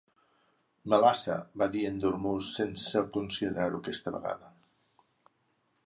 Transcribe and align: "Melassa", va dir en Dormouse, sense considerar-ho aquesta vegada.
"Melassa", 0.93 1.35
va 1.63 1.67
dir 1.75 1.83
en 1.91 1.99
Dormouse, 2.05 2.49
sense 2.63 3.05
considerar-ho 3.19 3.83
aquesta 3.85 4.17
vegada. 4.19 4.53